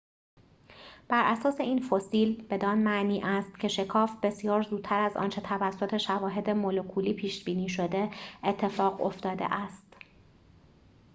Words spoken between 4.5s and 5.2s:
زودتر از